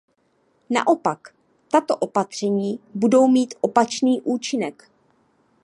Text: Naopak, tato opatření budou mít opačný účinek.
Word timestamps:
Naopak, 0.69 1.35
tato 1.71 1.97
opatření 1.97 2.79
budou 2.93 3.27
mít 3.27 3.53
opačný 3.61 4.21
účinek. 4.21 4.89